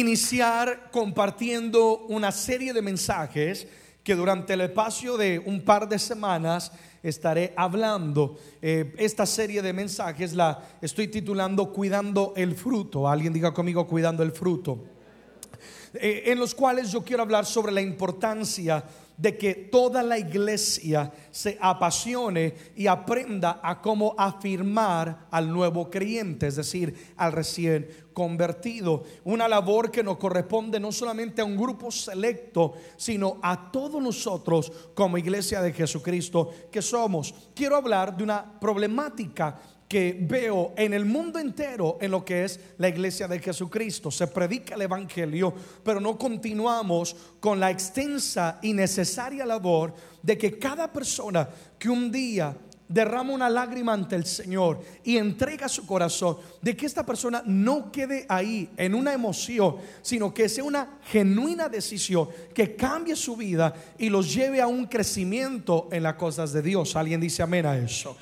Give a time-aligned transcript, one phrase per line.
[0.00, 3.66] iniciar compartiendo una serie de mensajes
[4.02, 8.38] que durante el espacio de un par de semanas estaré hablando.
[8.60, 13.08] Eh, esta serie de mensajes la estoy titulando Cuidando el fruto.
[13.08, 14.78] Alguien diga conmigo Cuidando el fruto.
[15.94, 18.84] Eh, en los cuales yo quiero hablar sobre la importancia
[19.20, 26.46] de que toda la iglesia se apasione y aprenda a cómo afirmar al nuevo creyente,
[26.46, 29.04] es decir, al recién convertido.
[29.24, 34.72] Una labor que nos corresponde no solamente a un grupo selecto, sino a todos nosotros
[34.94, 37.34] como iglesia de Jesucristo que somos.
[37.54, 42.60] Quiero hablar de una problemática que veo en el mundo entero en lo que es
[42.78, 44.08] la iglesia de Jesucristo.
[44.12, 50.60] Se predica el Evangelio, pero no continuamos con la extensa y necesaria labor de que
[50.60, 56.36] cada persona que un día derrama una lágrima ante el Señor y entrega su corazón,
[56.62, 61.68] de que esta persona no quede ahí en una emoción, sino que sea una genuina
[61.68, 66.62] decisión que cambie su vida y los lleve a un crecimiento en las cosas de
[66.62, 66.94] Dios.
[66.94, 68.16] Alguien dice amén a eso.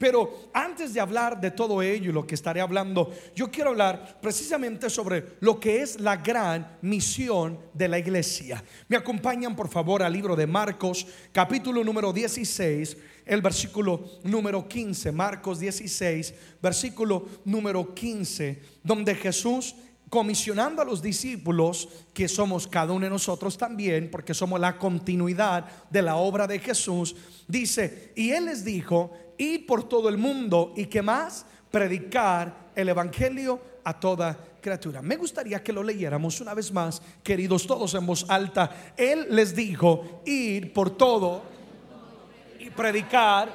[0.00, 4.18] Pero antes de hablar de todo ello y lo que estaré hablando, yo quiero hablar
[4.22, 8.64] precisamente sobre lo que es la gran misión de la iglesia.
[8.88, 15.12] Me acompañan por favor al libro de Marcos, capítulo número 16, el versículo número 15.
[15.12, 19.74] Marcos 16, versículo número 15, donde Jesús
[20.10, 25.64] comisionando a los discípulos, que somos cada uno de nosotros también, porque somos la continuidad
[25.88, 27.14] de la obra de Jesús,
[27.46, 32.88] dice, y Él les dijo, ir por todo el mundo y que más, predicar el
[32.88, 35.00] Evangelio a toda criatura.
[35.00, 38.92] Me gustaría que lo leyéramos una vez más, queridos todos en voz alta.
[38.96, 41.42] Él les dijo, ir por todo
[42.58, 43.50] y predicar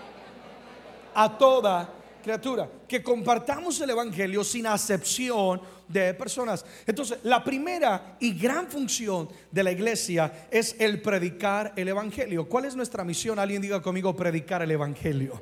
[1.13, 1.89] a toda
[2.23, 2.69] criatura.
[2.87, 6.65] Que compartamos el Evangelio sin acepción de personas.
[6.85, 12.47] Entonces, la primera y gran función de la iglesia es el predicar el Evangelio.
[12.47, 13.39] ¿Cuál es nuestra misión?
[13.39, 15.41] Alguien diga conmigo, predicar el Evangelio.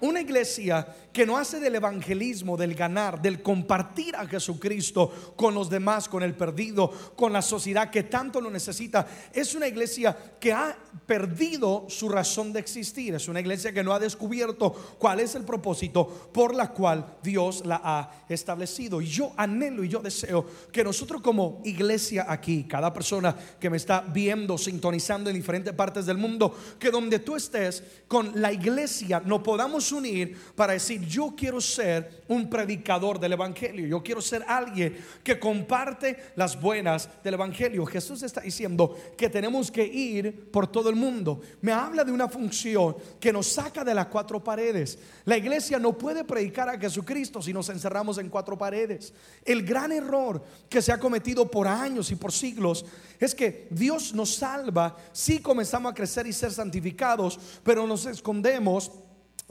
[0.00, 5.68] Una iglesia que no hace del evangelismo, del ganar, del compartir a Jesucristo con los
[5.68, 10.52] demás, con el perdido, con la sociedad que tanto lo necesita, es una iglesia que
[10.52, 13.14] ha perdido su razón de existir.
[13.14, 17.66] Es una iglesia que no ha descubierto cuál es el propósito por la cual Dios
[17.66, 19.00] la ha establecido.
[19.00, 23.76] Y yo anhelo y yo deseo que nosotros como iglesia aquí, cada persona que me
[23.76, 29.22] está viendo, sintonizando en diferentes partes del mundo, que donde tú estés con la iglesia
[29.24, 34.44] no podamos unir para decir, yo quiero ser un predicador del Evangelio, yo quiero ser
[34.46, 37.86] alguien que comparte las buenas del Evangelio.
[37.86, 41.40] Jesús está diciendo que tenemos que ir por todo el mundo.
[41.60, 44.98] Me habla de una función que nos saca de las cuatro paredes.
[45.24, 49.12] La iglesia no puede predicar a Jesucristo si nos encerramos en cuatro paredes.
[49.44, 52.84] El gran error que se ha cometido por años y por siglos
[53.18, 58.90] es que Dios nos salva si comenzamos a crecer y ser santificados, pero nos escondemos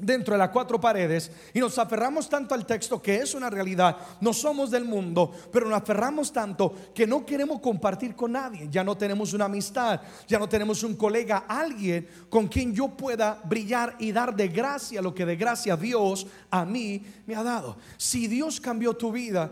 [0.02, 3.98] dentro de las cuatro paredes y nos aferramos tanto al texto que es una realidad,
[4.22, 8.84] no somos del mundo, pero nos aferramos tanto que no queremos compartir con nadie, ya
[8.84, 13.96] no tenemos una amistad, ya no tenemos un colega, alguien con quien yo pueda brillar
[14.00, 17.78] y dar de gracia lo que de gracia Dios a mí me ha dado.
[17.98, 19.52] Si Dios cambió tu vida,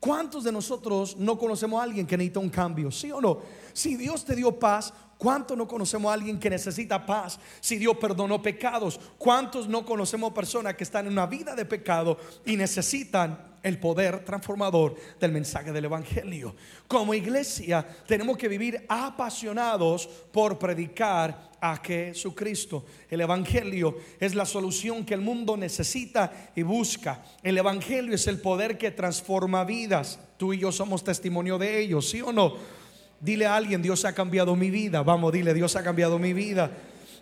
[0.00, 2.90] ¿cuántos de nosotros no conocemos a alguien que necesita un cambio?
[2.90, 3.38] ¿Sí o no?
[3.72, 7.96] Si Dios te dio paz, ¿Cuántos no conocemos a alguien que necesita paz si Dios
[7.96, 9.00] perdonó pecados?
[9.18, 14.24] ¿Cuántos no conocemos personas que están en una vida de pecado y necesitan el poder
[14.24, 16.54] transformador del mensaje del Evangelio?
[16.86, 22.84] Como iglesia tenemos que vivir apasionados por predicar a Jesucristo.
[23.10, 27.24] El Evangelio es la solución que el mundo necesita y busca.
[27.42, 30.20] El Evangelio es el poder que transforma vidas.
[30.36, 32.77] Tú y yo somos testimonio de ello, ¿sí o no?
[33.20, 35.02] Dile a alguien, Dios ha cambiado mi vida.
[35.02, 36.70] Vamos, dile, Dios ha cambiado mi vida.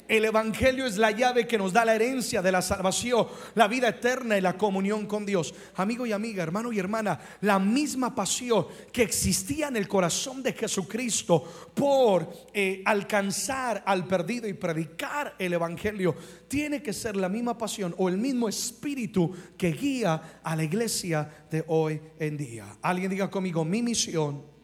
[0.09, 3.89] El Evangelio es la llave que nos da la herencia de la salvación, la vida
[3.89, 5.53] eterna y la comunión con Dios.
[5.75, 10.53] Amigo y amiga, hermano y hermana, la misma pasión que existía en el corazón de
[10.53, 16.15] Jesucristo por eh, alcanzar al perdido y predicar el Evangelio,
[16.47, 21.47] tiene que ser la misma pasión o el mismo espíritu que guía a la iglesia
[21.51, 22.77] de hoy en día.
[22.81, 24.56] Alguien diga conmigo, mi misión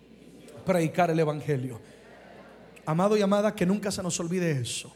[0.64, 1.80] predicar el Evangelio.
[2.84, 4.92] Amado y amada, que nunca se nos olvide eso.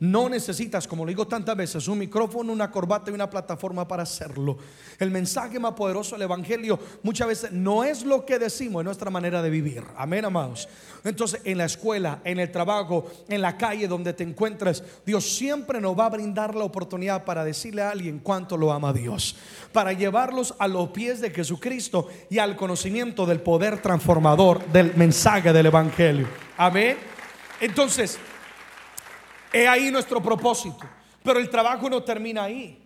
[0.00, 4.04] No necesitas, como lo digo tantas veces, un micrófono, una corbata y una plataforma para
[4.04, 4.56] hacerlo.
[4.98, 9.10] El mensaje más poderoso del Evangelio muchas veces no es lo que decimos, es nuestra
[9.10, 9.84] manera de vivir.
[9.98, 10.70] Amén, amados.
[11.04, 15.82] Entonces, en la escuela, en el trabajo, en la calle donde te encuentres, Dios siempre
[15.82, 19.36] nos va a brindar la oportunidad para decirle a alguien cuánto lo ama Dios.
[19.70, 25.52] Para llevarlos a los pies de Jesucristo y al conocimiento del poder transformador del mensaje
[25.52, 26.26] del Evangelio.
[26.56, 26.96] Amén.
[27.60, 28.18] Entonces,
[29.52, 30.88] He ahí nuestro propósito.
[31.22, 32.78] Pero el trabajo no termina ahí.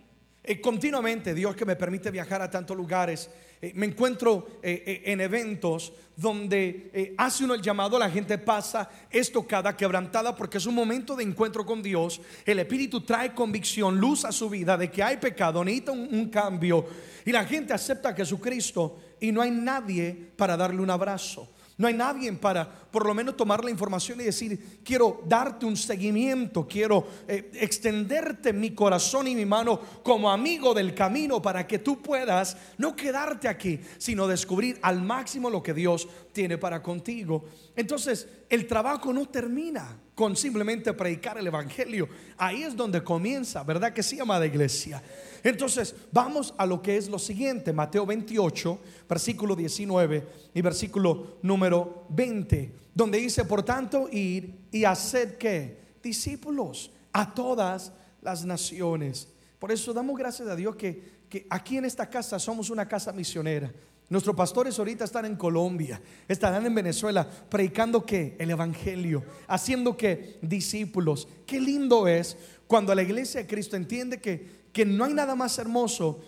[0.43, 3.29] Eh, continuamente, Dios que me permite viajar a tantos lugares,
[3.61, 9.75] eh, me encuentro eh, en eventos donde hace uno el llamado, la gente pasa estocada,
[9.75, 12.21] quebrantada, porque es un momento de encuentro con Dios.
[12.45, 16.85] El Espíritu trae convicción, luz a su vida de que hay pecado, necesita un cambio.
[17.25, 21.49] Y la gente acepta a Jesucristo y no hay nadie para darle un abrazo.
[21.77, 25.75] No hay nadie para por lo menos tomar la información y decir, quiero darte un
[25.75, 31.79] seguimiento, quiero eh, extenderte mi corazón y mi mano como amigo del camino para que
[31.79, 37.45] tú puedas no quedarte aquí, sino descubrir al máximo lo que Dios tiene para contigo.
[37.77, 42.09] Entonces, el trabajo no termina con simplemente predicar el Evangelio.
[42.37, 45.01] Ahí es donde comienza, ¿verdad que sí, amada iglesia?
[45.43, 52.05] Entonces, vamos a lo que es lo siguiente, Mateo 28, versículo 19 y versículo número
[52.09, 59.29] 20, donde dice, por tanto, ir y hacer que discípulos a todas las naciones.
[59.57, 63.13] Por eso damos gracias a Dios que, que aquí en esta casa somos una casa
[63.13, 63.71] misionera.
[64.09, 70.37] Nuestros pastores ahorita están en Colombia, estarán en Venezuela predicando que el evangelio, haciendo que
[70.41, 71.27] discípulos.
[71.45, 72.37] Qué lindo es
[72.67, 76.19] cuando la iglesia de Cristo entiende que que no hay nada más hermoso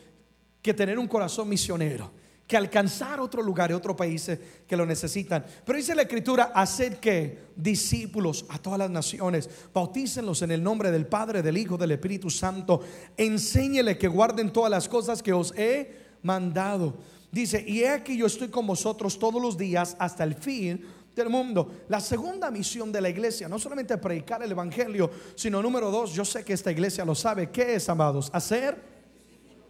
[0.62, 2.10] que tener un corazón misionero,
[2.48, 5.46] que alcanzar otro lugar y otros países que lo necesitan.
[5.66, 10.92] Pero dice la escritura, hacer que discípulos a todas las naciones, bautícenlos en el nombre
[10.92, 12.80] del Padre, del Hijo, del Espíritu Santo,
[13.18, 15.92] enséñele que guarden todas las cosas que os he
[16.24, 16.96] mandado.
[17.32, 20.84] Dice, y he aquí yo estoy con vosotros todos los días hasta el fin
[21.16, 21.84] del mundo.
[21.90, 26.24] La segunda misión de la iglesia, no solamente predicar el Evangelio, sino número dos, yo
[26.24, 28.30] sé que esta iglesia lo sabe, ¿qué es, amados?
[28.34, 28.98] Hacer.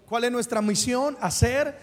[0.05, 1.17] ¿Cuál es nuestra misión?
[1.19, 1.75] Hacer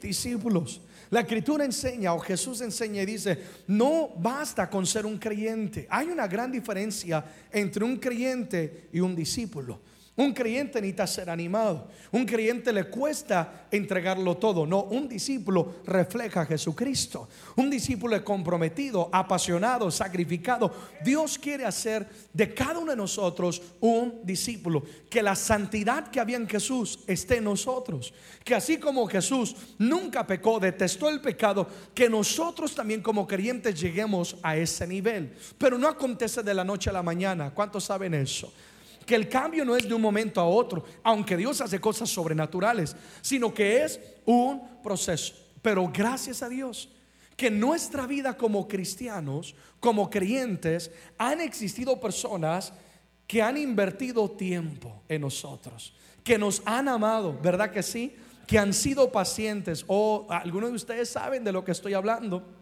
[0.00, 0.80] discípulos.
[1.10, 5.86] La escritura enseña o Jesús enseña y dice, no basta con ser un creyente.
[5.90, 9.80] Hay una gran diferencia entre un creyente y un discípulo.
[10.14, 11.88] Un creyente necesita ser animado.
[12.10, 14.66] Un creyente le cuesta entregarlo todo.
[14.66, 17.30] No, un discípulo refleja a Jesucristo.
[17.56, 20.70] Un discípulo es comprometido, apasionado, sacrificado.
[21.02, 24.82] Dios quiere hacer de cada uno de nosotros un discípulo.
[25.08, 28.12] Que la santidad que había en Jesús esté en nosotros.
[28.44, 34.36] Que así como Jesús nunca pecó, detestó el pecado, que nosotros también como creyentes lleguemos
[34.42, 35.34] a ese nivel.
[35.56, 37.54] Pero no acontece de la noche a la mañana.
[37.54, 38.52] ¿Cuántos saben eso?
[39.06, 42.96] Que el cambio no es de un momento a otro, aunque Dios hace cosas sobrenaturales,
[43.20, 45.34] sino que es un proceso.
[45.60, 46.88] Pero gracias a Dios
[47.36, 52.72] que en nuestra vida como cristianos, como creyentes, han existido personas
[53.26, 58.14] que han invertido tiempo en nosotros, que nos han amado, ¿verdad que sí?
[58.46, 59.84] Que han sido pacientes.
[59.86, 62.61] O algunos de ustedes saben de lo que estoy hablando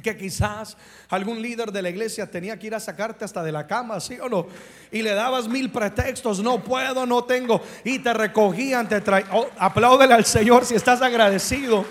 [0.00, 0.76] que quizás
[1.08, 4.18] algún líder de la iglesia tenía que ir a sacarte hasta de la cama, ¿sí
[4.20, 4.46] o no?
[4.90, 9.28] Y le dabas mil pretextos, no puedo, no tengo, y te recogían, te traían.
[9.32, 11.84] Oh, al Señor si estás agradecido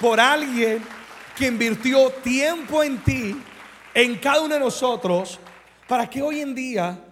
[0.00, 0.82] por alguien
[1.36, 3.36] que invirtió tiempo en ti,
[3.94, 5.38] en cada uno de nosotros,
[5.86, 7.04] para que hoy en día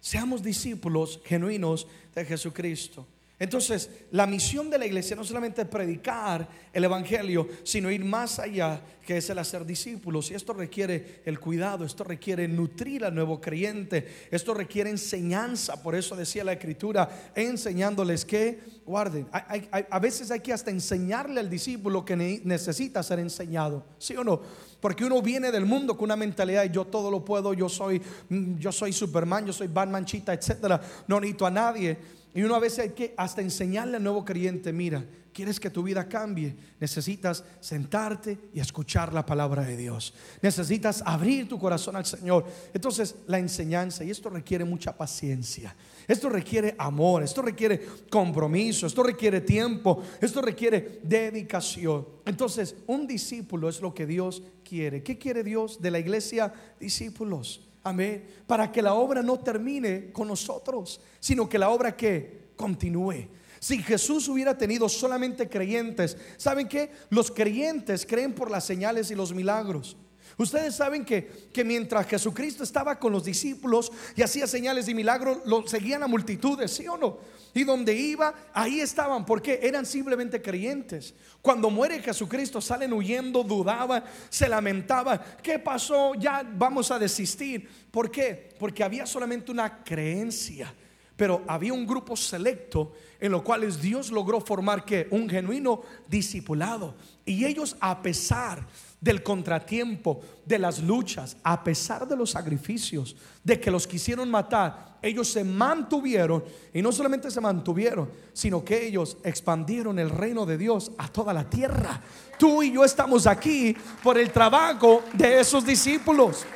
[0.00, 3.06] seamos discípulos genuinos de Jesucristo.
[3.40, 8.38] Entonces, la misión de la iglesia no solamente es predicar el Evangelio, sino ir más
[8.38, 10.30] allá, que es el hacer discípulos.
[10.30, 15.82] Y esto requiere el cuidado, esto requiere nutrir al nuevo creyente, esto requiere enseñanza.
[15.82, 19.26] Por eso decía la Escritura, enseñándoles que guarden.
[19.32, 24.42] a veces hay que hasta enseñarle al discípulo que necesita ser enseñado, ¿sí o no?
[24.80, 28.58] Porque uno viene del mundo con una mentalidad yo todo lo puedo, yo soy, mm,
[28.58, 30.80] yo soy Superman, yo soy Batman, Chita, etcétera.
[31.06, 32.19] No necesito a nadie.
[32.34, 35.82] Y uno a veces hay que hasta enseñarle al nuevo creyente, mira, quieres que tu
[35.82, 40.14] vida cambie, necesitas sentarte y escuchar la palabra de Dios.
[40.42, 42.44] Necesitas abrir tu corazón al Señor.
[42.74, 45.74] Entonces, la enseñanza, y esto requiere mucha paciencia,
[46.06, 52.06] esto requiere amor, esto requiere compromiso, esto requiere tiempo, esto requiere dedicación.
[52.26, 55.02] Entonces, un discípulo es lo que Dios quiere.
[55.02, 56.52] ¿Qué quiere Dios de la iglesia?
[56.78, 57.69] Discípulos.
[57.82, 58.26] Amén.
[58.46, 63.28] Para que la obra no termine con nosotros, sino que la obra que continúe.
[63.58, 66.92] Si Jesús hubiera tenido solamente creyentes, ¿saben qué?
[67.10, 69.96] Los creyentes creen por las señales y los milagros.
[70.36, 75.38] Ustedes saben que, que mientras Jesucristo estaba con los discípulos y hacía señales y milagros,
[75.44, 77.18] lo seguían a multitudes, ¿sí o no?
[77.52, 81.14] Y donde iba, ahí estaban, porque eran simplemente creyentes.
[81.42, 85.20] Cuando muere Jesucristo, salen huyendo, dudaban, se lamentaban.
[85.42, 86.14] ¿Qué pasó?
[86.14, 87.68] Ya vamos a desistir.
[87.90, 88.54] ¿Por qué?
[88.58, 90.72] Porque había solamente una creencia.
[91.20, 96.94] Pero había un grupo selecto en lo cual Dios logró formar que un genuino discipulado.
[97.26, 98.66] Y ellos a pesar
[98.98, 104.96] del contratiempo, de las luchas, a pesar de los sacrificios, de que los quisieron matar,
[105.02, 110.56] ellos se mantuvieron y no solamente se mantuvieron, sino que ellos expandieron el reino de
[110.56, 112.00] Dios a toda la tierra.
[112.38, 116.46] Tú y yo estamos aquí por el trabajo de esos discípulos.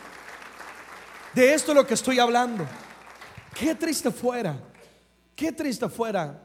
[1.35, 2.65] De esto es lo que estoy hablando.
[3.55, 4.59] Qué triste fuera,
[5.37, 6.41] qué triste fuera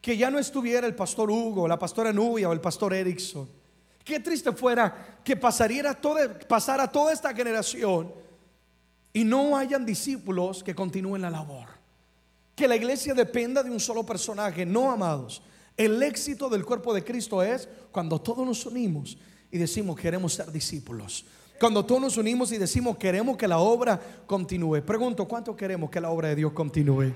[0.00, 3.48] que ya no estuviera el pastor Hugo, la pastora Nubia o el pastor Erickson
[4.04, 8.12] Qué triste fuera que pasara toda esta generación
[9.12, 11.68] y no hayan discípulos que continúen la labor.
[12.56, 15.42] Que la iglesia dependa de un solo personaje, no amados.
[15.76, 19.16] El éxito del cuerpo de Cristo es cuando todos nos unimos
[19.50, 21.24] y decimos queremos ser discípulos.
[21.58, 24.82] Cuando todos nos unimos y decimos queremos que la obra continúe.
[24.82, 27.12] Pregunto, ¿cuánto queremos que la obra de Dios continúe?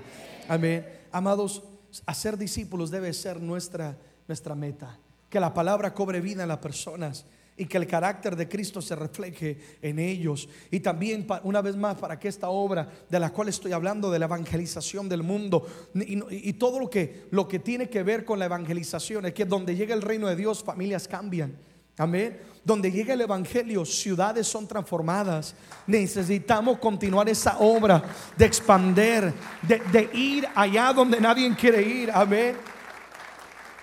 [0.47, 0.85] Amén.
[1.11, 1.63] Amados,
[2.05, 7.25] hacer discípulos debe ser nuestra, nuestra meta que la palabra cobre vida en las personas
[7.57, 10.47] y que el carácter de Cristo se refleje en ellos.
[10.69, 14.19] Y también, una vez más, para que esta obra de la cual estoy hablando, de
[14.19, 15.65] la evangelización del mundo,
[15.95, 19.75] y, todo lo que, lo que tiene que ver con la evangelización, es que donde
[19.75, 21.57] llega el reino de Dios, familias cambian.
[21.97, 22.39] Amén.
[22.67, 25.55] Donde llega el Evangelio, ciudades son transformadas.
[25.87, 28.03] Necesitamos continuar esa obra
[28.35, 32.11] de expander, de, de ir allá donde nadie quiere ir.
[32.13, 32.57] Amén.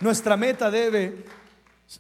[0.01, 1.25] Nuestra meta debe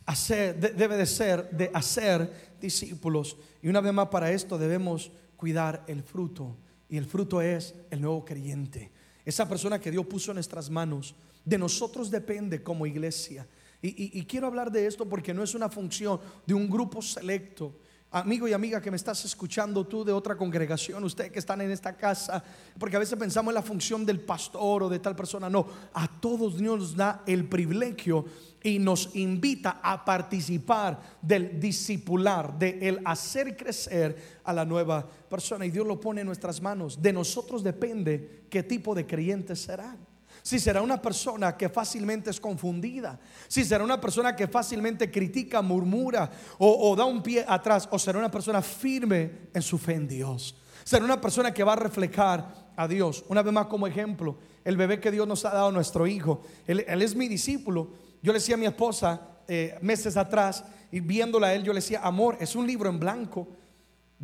[0.05, 3.39] hacer, debe de ser de hacer discípulos.
[3.63, 6.55] Y una vez más para esto debemos cuidar el fruto.
[6.91, 8.93] Y el fruto es el nuevo creyente.
[9.25, 11.15] Esa persona que Dios puso en nuestras manos.
[11.47, 13.47] De nosotros depende como iglesia.
[13.87, 17.75] Y, quiero hablar de esto porque no es una función de un grupo selecto
[18.11, 21.73] amigo y amiga que me estás escuchando tú de otra congregación, usted que están en
[21.73, 22.43] esta casa,
[22.79, 25.51] porque a veces pensamos en la función del pastor o de tal persona.
[25.51, 28.25] No, a todos Dios nos da el privilegio
[28.63, 35.67] y nos invita a participar del discipular, de el hacer crecer a la nueva persona.
[35.67, 37.03] Y Dios lo pone en nuestras manos.
[37.03, 40.14] De nosotros depende qué tipo de creyentes serán
[40.45, 45.63] si será una persona que fácilmente es confundida, si será una persona que fácilmente critica,
[45.63, 50.07] murmura o, da un pie atrás, o será una persona firme en su fe en
[50.07, 50.55] Dios.
[50.85, 53.25] Será una persona que va a reflejar a Dios.
[53.29, 54.37] Una vez más como ejemplo,
[54.67, 57.89] el bebé que Dios nos ha dado, nuestro hijo, él, es mi discípulo.
[58.23, 61.79] Yo le decía a mi esposa eh, meses atrás, y viéndola a él, yo le
[61.79, 63.49] decía, amor, es un libro en blanco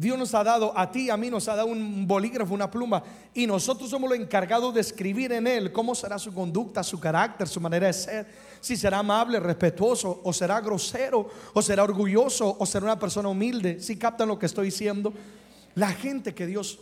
[0.01, 3.03] Dios nos ha dado, a ti, a mí nos ha dado un bolígrafo, una pluma,
[3.35, 7.47] y nosotros somos los encargados de escribir en él cómo será su conducta, su carácter,
[7.47, 8.27] su manera de ser,
[8.63, 13.79] si será amable, respetuoso, o será grosero, o será orgulloso, o será una persona humilde.
[13.79, 15.13] Si captan lo que estoy diciendo,
[15.75, 16.79] la gente que Dios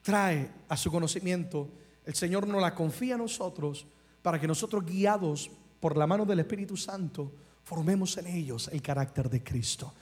[0.00, 1.68] trae a su conocimiento,
[2.06, 3.84] el Señor nos la confía a nosotros
[4.22, 7.30] para que nosotros, guiados por la mano del Espíritu Santo,
[7.64, 9.92] formemos en ellos el carácter de Cristo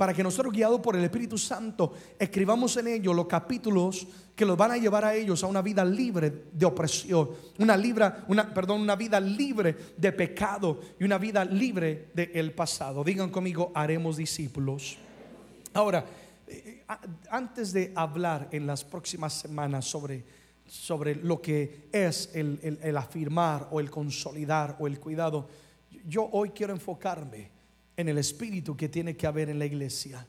[0.00, 4.56] para que nosotros guiados por el Espíritu Santo escribamos en ellos los capítulos que los
[4.56, 7.28] van a llevar a ellos a una vida libre de opresión,
[7.58, 13.04] una, libra, perdón, una vida libre de pecado y una vida libre del pasado.
[13.04, 14.96] Digan conmigo, haremos discípulos.
[15.74, 16.06] Ahora,
[16.46, 16.82] eh,
[17.30, 20.24] antes de hablar en las próximas semanas sobre,
[20.66, 25.46] sobre lo que es el afirmar o el consolidar o el cuidado,
[26.06, 27.59] yo hoy quiero enfocarme
[28.00, 30.26] en el espíritu que tiene que haber en la iglesia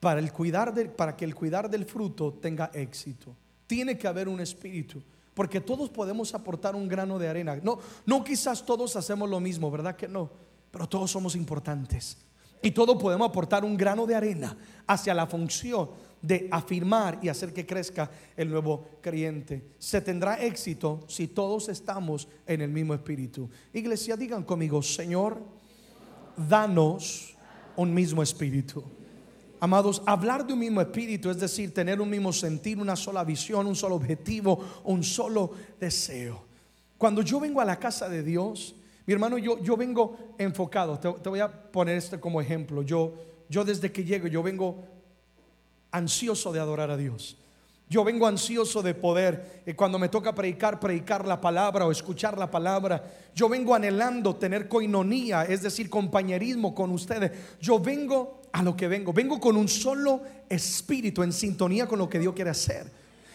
[0.00, 3.34] para, el cuidar para que el cuidar del fruto tenga éxito.
[3.66, 5.02] Tiene que haber un espíritu,
[5.34, 7.56] porque todos podemos aportar un grano de arena.
[7.62, 10.30] No, no quizás todos hacemos lo mismo, ¿verdad que no?
[10.70, 12.18] Pero todos somos importantes.
[12.62, 14.56] Y todos podemos aportar un grano de arena
[14.86, 19.74] hacia la función de afirmar y hacer que crezca el nuevo creyente.
[19.78, 23.48] Se tendrá éxito si todos estamos en el mismo espíritu.
[23.72, 25.40] Iglesia, digan conmigo, Señor,
[26.48, 27.36] danos
[27.76, 28.84] un mismo espíritu.
[29.60, 33.66] Amados, hablar de un mismo espíritu es decir, tener un mismo sentir, una sola visión,
[33.66, 36.44] un solo objetivo, un solo deseo.
[36.96, 38.74] Cuando yo vengo a la casa de Dios,
[39.06, 40.98] mi hermano, yo, yo vengo enfocado.
[40.98, 42.82] Te, voy a poner esto como ejemplo.
[42.82, 43.14] Yo,
[43.48, 44.84] yo desde que llego, yo vengo
[45.90, 47.38] ansioso de adorar a Dios.
[47.90, 52.36] Yo vengo ansioso de poder, eh, cuando me toca predicar, predicar la palabra o escuchar
[52.36, 53.02] la palabra.
[53.34, 57.32] Yo vengo anhelando tener coinonía, es decir, compañerismo con ustedes.
[57.60, 59.12] Yo vengo a lo que vengo.
[59.12, 62.90] Vengo con un solo espíritu en sintonía con lo que Dios quiere hacer.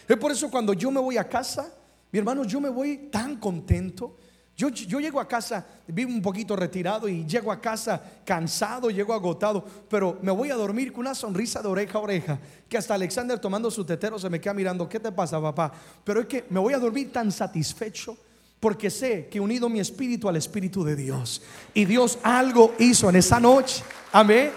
[0.06, 1.72] Es por eso cuando yo me voy a casa,
[2.12, 4.16] mi hermano, yo me voy tan contento.
[4.56, 9.64] Yo, llego a casa, vivo un poquito retirado y llego a casa cansado, llego agotado,
[9.90, 13.40] pero me voy a dormir con una sonrisa de oreja a oreja, que hasta Alexander
[13.40, 15.72] tomando su tetero se me queda mirando, ¿qué te pasa papá?
[16.04, 18.16] Pero es que me voy a dormir tan satisfecho
[18.60, 21.42] porque sé que unido mi espíritu al espíritu de Dios
[21.74, 23.82] y Dios algo hizo en esa noche.
[24.12, 24.52] Amén.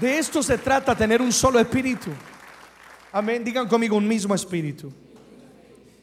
[0.00, 2.10] De esto se trata, tener un solo espíritu.
[3.10, 3.42] Amén.
[3.42, 4.92] Digan conmigo un mismo espíritu.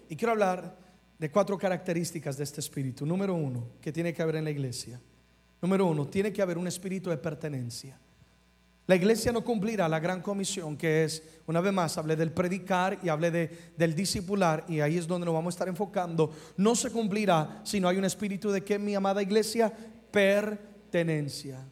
[0.10, 0.79] Y quiero hablar
[1.20, 3.06] de cuatro características de este espíritu.
[3.06, 5.00] Número uno, que tiene que haber en la iglesia.
[5.62, 8.00] Número uno, tiene que haber un espíritu de pertenencia.
[8.88, 13.00] La iglesia no cumplirá la gran comisión que es, una vez más, hablé del predicar
[13.04, 16.32] y hablé de, del discipular y ahí es donde nos vamos a estar enfocando.
[16.58, 19.72] No se cumplirá si no hay un espíritu de que mi amada iglesia,
[20.10, 21.64] pertenencia.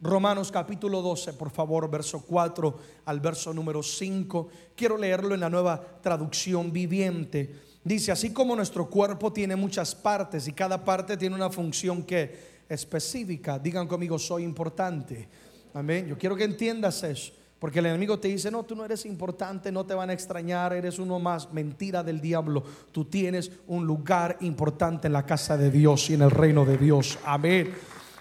[0.00, 4.48] Romanos capítulo 12, por favor, verso 4 al verso número 5.
[4.76, 7.71] Quiero leerlo en la nueva traducción viviente.
[7.84, 12.52] Dice, así como nuestro cuerpo tiene muchas partes y cada parte tiene una función que
[12.68, 15.28] específica, digan conmigo, soy importante.
[15.74, 16.06] Amén.
[16.06, 17.32] Yo quiero que entiendas eso.
[17.58, 20.72] Porque el enemigo te dice, no, tú no eres importante, no te van a extrañar,
[20.72, 21.52] eres uno más.
[21.52, 22.64] Mentira del diablo.
[22.90, 26.76] Tú tienes un lugar importante en la casa de Dios y en el reino de
[26.76, 27.20] Dios.
[27.24, 27.72] Amén.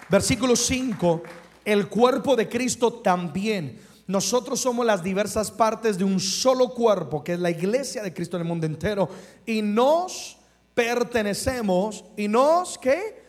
[0.10, 1.24] Versículo 5.
[1.66, 3.80] El cuerpo de Cristo también.
[4.08, 8.38] Nosotros somos las diversas partes de un solo cuerpo, que es la iglesia de Cristo
[8.38, 9.10] en el mundo entero.
[9.46, 10.38] Y nos
[10.74, 12.04] pertenecemos.
[12.18, 13.22] ¿Y nos qué?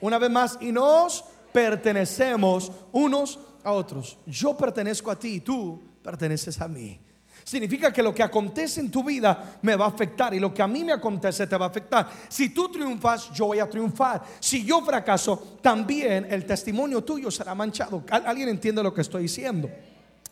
[0.00, 4.18] Una vez más, y nos pertenecemos unos a otros.
[4.26, 7.00] Yo pertenezco a ti y tú perteneces a mí.
[7.44, 10.62] Significa que lo que acontece en tu vida me va a afectar y lo que
[10.62, 12.08] a mí me acontece te va a afectar.
[12.26, 14.22] Si tú triunfas, yo voy a triunfar.
[14.40, 18.02] Si yo fracaso, también el testimonio tuyo será manchado.
[18.10, 19.68] ¿Alguien entiende lo que estoy diciendo?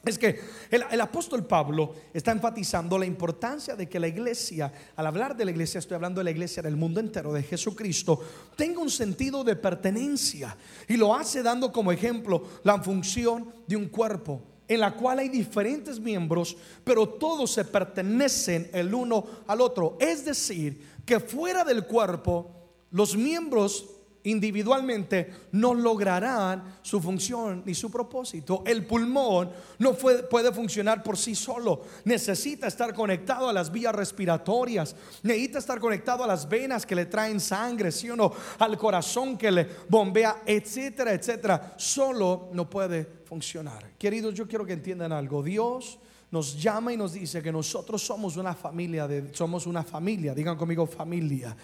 [0.07, 0.41] Es que
[0.71, 5.51] el, apóstol Pablo está enfatizando la importancia de que la iglesia, al hablar de la
[5.51, 8.21] iglesia, estoy hablando de la iglesia del mundo entero, de Jesucristo,
[8.57, 10.57] tenga un sentido de pertenencia.
[10.89, 14.43] Y lo hace dando como ejemplo la función de un cuerpo
[14.75, 19.97] en la cual hay diferentes miembros, pero todos se pertenecen el uno al otro.
[20.01, 22.51] Es decir, que fuera del cuerpo,
[22.91, 23.87] los miembros
[24.25, 28.63] individualmente no lograrán su función ni su propósito.
[28.67, 31.83] El pulmón no puede funcionar por sí solo.
[32.05, 34.95] Necesita estar conectado a las vías respiratorias.
[35.23, 38.33] Necesita estar conectado a las venas que le traen sangre, ¿sí o no?
[38.59, 41.75] Al corazón que le bombea, etcétera, etcétera.
[41.77, 43.93] Solo no puede funcionar.
[43.99, 45.43] Queridos, yo quiero que entiendan algo.
[45.43, 45.99] Dios
[46.31, 50.35] nos llama y nos dice que nosotros somos una familia, somos una familia.
[50.35, 51.57] Digan conmigo familia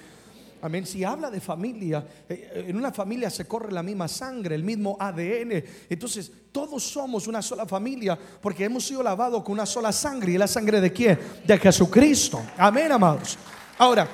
[0.61, 0.87] Amén.
[0.87, 4.65] Si habla de familia, eh, eh, en una familia se corre la misma sangre, el
[4.65, 5.65] mismo ADN.
[5.89, 10.33] Entonces, todos somos una sola familia porque hemos sido lavados con una sola sangre.
[10.33, 11.19] ¿Y la sangre de quién?
[11.47, 12.43] De Jesucristo.
[12.57, 13.39] Amén, amados.
[13.79, 14.09] Ahora,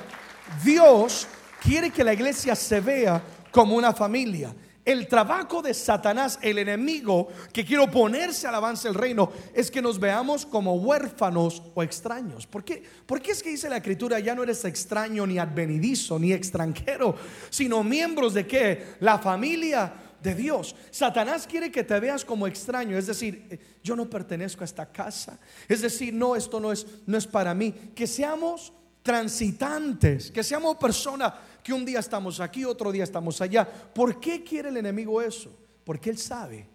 [0.62, 1.26] Dios
[1.62, 4.54] quiere que la iglesia se vea como una familia.
[4.84, 9.80] El trabajo de Satanás, el enemigo que quiere oponerse al avance del reino, es que
[9.80, 12.46] nos veamos como huérfanos o extraños.
[12.46, 12.82] ¿Por qué?
[13.06, 17.16] Porque es que dice la escritura, ya no eres extraño ni advenidizo ni extranjero,
[17.48, 18.96] sino miembros de qué?
[19.00, 20.76] La familia de Dios.
[20.90, 24.90] Satanás quiere que te veas como extraño, es decir, eh, yo no pertenezco a esta
[24.90, 25.38] casa.
[25.66, 30.76] Es decir, no, esto no es no es para mí, que seamos transitantes, que seamos
[30.76, 33.66] personas que un día estamos aquí, otro día estamos allá.
[33.66, 35.50] ¿Por qué quiere el enemigo eso?
[35.82, 36.66] Porque él sabe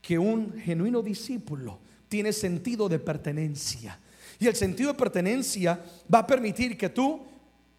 [0.00, 3.98] que un genuino discípulo tiene sentido de pertenencia.
[4.38, 7.26] Y el sentido de pertenencia va a permitir que tú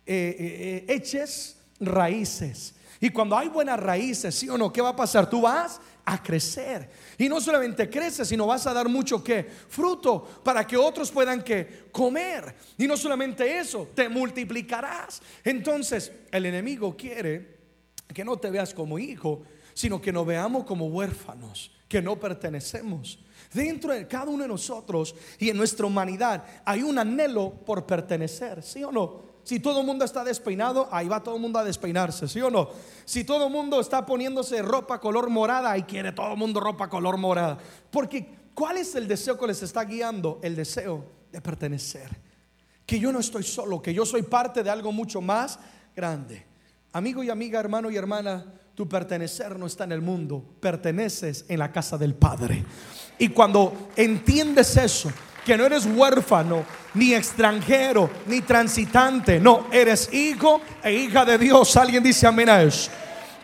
[0.06, 2.76] eh, eh, eh, eches raíces.
[3.02, 5.30] Y cuando hay buenas raíces, sí o no, ¿qué va a pasar?
[5.30, 6.90] Tú vas a crecer.
[7.18, 11.42] Y no solamente creces, sino vas a dar mucho que fruto para que otros puedan
[11.42, 12.56] que comer.
[12.78, 15.22] Y no solamente eso, te multiplicarás.
[15.44, 17.60] Entonces, el enemigo quiere
[18.14, 23.20] que no te veas como hijo, sino que nos veamos como huérfanos, que no pertenecemos.
[23.54, 28.62] Dentro de cada uno de nosotros y en nuestra humanidad hay un anhelo por pertenecer,
[28.62, 29.29] ¿sí o no?
[29.50, 32.52] Si todo el mundo está despeinado, ahí va todo el mundo a despeinarse, ¿sí o
[32.52, 32.70] no?
[33.04, 36.88] Si todo el mundo está poniéndose ropa color morada, ahí quiere todo el mundo ropa
[36.88, 37.58] color morada.
[37.90, 40.38] Porque, ¿cuál es el deseo que les está guiando?
[40.44, 42.16] El deseo de pertenecer.
[42.86, 45.58] Que yo no estoy solo, que yo soy parte de algo mucho más
[45.96, 46.46] grande.
[46.94, 51.58] Amigo y amiga, hermano y hermana, tu pertenecer no está en el mundo, perteneces en
[51.58, 52.64] la casa del Padre.
[53.18, 55.12] Y cuando entiendes eso,
[55.50, 59.40] que no eres huérfano, ni extranjero, ni transitante.
[59.40, 61.76] No, eres hijo e hija de Dios.
[61.76, 62.92] Alguien dice amén a eso.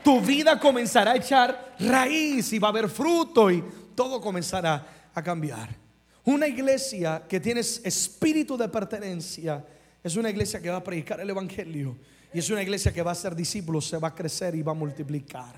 [0.03, 3.63] Tu vida comenzará a echar raíz y va a haber fruto y
[3.95, 5.75] todo comenzará a cambiar.
[6.25, 9.65] Una iglesia que tiene espíritu de pertenencia
[10.03, 11.97] es una iglesia que va a predicar el Evangelio
[12.31, 14.73] y es una iglesia que va a ser discípulos, se va a crecer y va
[14.73, 15.55] a multiplicar.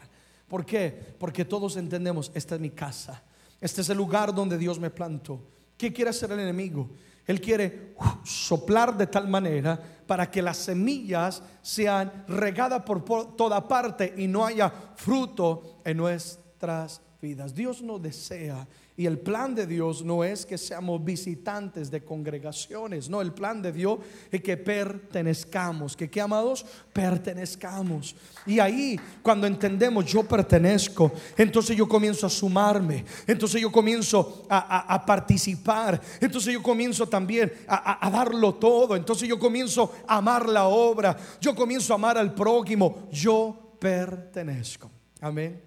[0.48, 0.98] ¿Por qué?
[1.20, 3.22] Porque todos entendemos, esta es mi casa,
[3.60, 5.57] este es el lugar donde Dios me plantó.
[5.78, 6.90] ¿Qué quiere hacer el enemigo?
[7.26, 13.04] Él quiere uh, soplar de tal manera para que las semillas sean regadas por,
[13.36, 17.54] toda parte y no haya fruto en nuestras vidas.
[17.54, 18.68] Dios no desea
[19.00, 23.62] y el plan de Dios no es que seamos visitantes de congregaciones, no, el plan
[23.62, 24.00] de Dios
[24.32, 28.16] es que pertenezcamos, que qué amados, pertenezcamos.
[28.48, 35.06] Y ahí cuando entendemos yo pertenezco, entonces yo comienzo a sumarme, entonces yo comienzo a,
[35.06, 40.68] participar, entonces yo comienzo también a, a darlo todo, entonces yo comienzo a amar la
[40.68, 44.90] obra, yo comienzo a amar al prójimo, yo pertenezco.
[45.22, 45.67] Amén.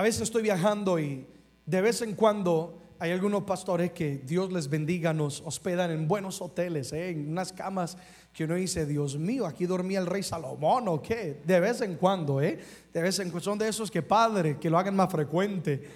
[0.00, 1.26] A veces estoy viajando y
[1.66, 6.40] de vez en cuando hay algunos pastores que Dios les bendiga, nos hospedan en buenos
[6.40, 7.10] hoteles, ¿eh?
[7.10, 7.98] en unas camas
[8.32, 11.42] que uno dice, Dios mío, aquí dormía el rey Salomón o qué.
[11.44, 12.58] De vez en cuando, ¿eh?
[12.94, 15.86] De vez en cuando son de esos que padre, que lo hagan más frecuente.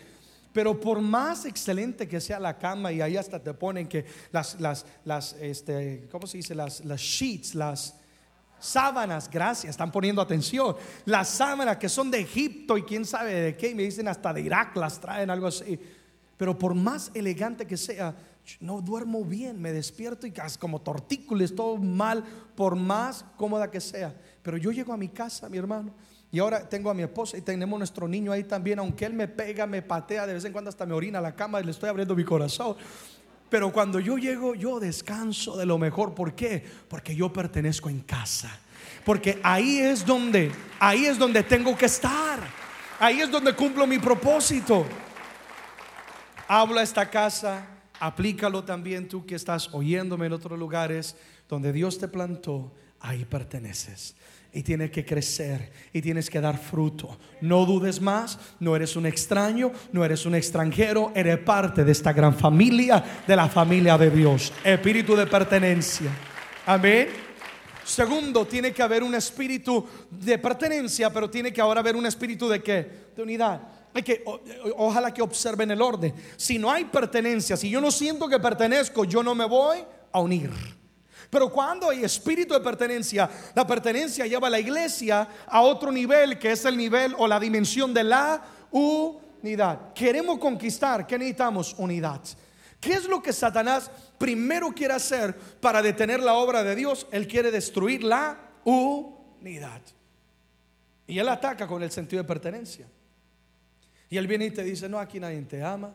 [0.52, 4.60] Pero por más excelente que sea la cama, y ahí hasta te ponen que las,
[4.60, 6.54] las, las, este, ¿cómo se dice?
[6.54, 7.94] Las, las sheets, las
[8.64, 10.77] sábanas, gracias, están poniendo atención.
[11.05, 14.40] Las sábanas que son de Egipto y quién sabe de qué, me dicen hasta de
[14.40, 15.79] Irak las traen, algo así.
[16.37, 18.14] Pero por más elegante que sea,
[18.61, 22.24] no duermo bien, me despierto y como tortícolis, todo mal,
[22.55, 24.14] por más cómoda que sea.
[24.42, 25.92] Pero yo llego a mi casa, mi hermano,
[26.31, 29.29] y ahora tengo a mi esposa y tenemos nuestro niño ahí también, aunque él me
[29.29, 31.88] pega, me patea, de vez en cuando hasta me orina la cama y le estoy
[31.88, 32.77] abriendo mi corazón.
[33.54, 36.12] Pero cuando yo llego, yo descanso de lo mejor.
[36.12, 36.60] ¿Por qué?
[36.88, 38.50] Porque yo pertenezco en casa.
[39.04, 42.40] Porque ahí es donde, ahí es donde tengo que estar.
[42.98, 44.84] Ahí es donde cumplo mi propósito.
[46.48, 47.64] Habla esta casa,
[48.00, 51.14] aplícalo también tú que estás oyéndome en otros lugares
[51.48, 54.16] donde Dios te plantó, ahí perteneces
[54.54, 57.18] y tienes que crecer y tienes que dar fruto.
[57.40, 62.12] No dudes más, no eres un extraño, no eres un extranjero, eres parte de esta
[62.12, 64.52] gran familia, de la familia de Dios.
[64.62, 66.10] Espíritu de pertenencia.
[66.66, 67.08] Amén.
[67.84, 72.48] Segundo, tiene que haber un espíritu de pertenencia, pero tiene que ahora haber un espíritu
[72.48, 73.10] de qué?
[73.14, 73.60] De unidad.
[73.92, 74.24] Hay que,
[74.76, 76.14] ojalá que observen el orden.
[76.36, 79.78] Si no hay pertenencia, si yo no siento que pertenezco, yo no me voy
[80.12, 80.50] a unir.
[81.30, 86.38] Pero cuando hay espíritu de pertenencia, la pertenencia lleva a la iglesia a otro nivel,
[86.38, 89.92] que es el nivel o la dimensión de la unidad.
[89.94, 91.74] Queremos conquistar, ¿qué necesitamos?
[91.78, 92.20] Unidad.
[92.80, 97.06] ¿Qué es lo que Satanás primero quiere hacer para detener la obra de Dios?
[97.10, 99.80] Él quiere destruir la unidad.
[101.06, 102.87] Y él ataca con el sentido de pertenencia.
[104.10, 105.94] Y él viene y te dice, no, aquí nadie te ama,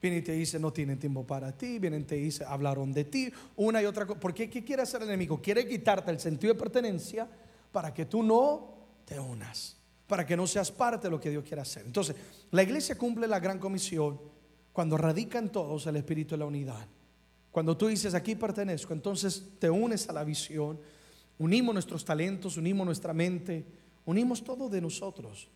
[0.00, 1.78] Viene y te dice, no tienen tiempo para ti.
[1.78, 3.32] Vienen y te dice, hablaron de ti.
[3.56, 4.20] Una y otra cosa.
[4.20, 4.48] ¿Por qué?
[4.48, 5.40] ¿Qué quiere hacer el enemigo?
[5.42, 7.28] Quiere quitarte el sentido de pertenencia
[7.72, 9.76] para que tú no te unas.
[10.06, 11.84] Para que no seas parte de lo que Dios quiere hacer.
[11.84, 12.14] Entonces,
[12.50, 14.20] la iglesia cumple la gran comisión
[14.72, 16.86] cuando radica en todos el espíritu de la unidad.
[17.50, 20.78] Cuando tú dices, aquí pertenezco, entonces te unes a la visión.
[21.38, 23.64] Unimos nuestros talentos, unimos nuestra mente,
[24.04, 25.48] unimos todo de nosotros.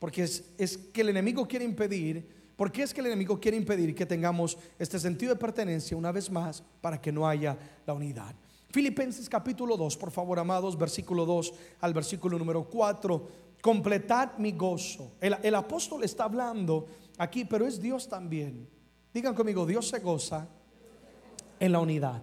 [0.00, 3.94] Porque es que el enemigo quiere impedir ¿Por qué es que el enemigo quiere impedir
[3.94, 8.34] que tengamos este sentido de pertenencia una vez más para que no haya la unidad?
[8.70, 13.28] Filipenses capítulo 2, por favor, amados, versículo 2 al versículo número 4.
[13.60, 15.12] Completad mi gozo.
[15.20, 16.86] El, el apóstol está hablando
[17.18, 18.66] aquí, pero es Dios también.
[19.12, 20.48] Digan conmigo, Dios se goza
[21.60, 22.22] en la unidad.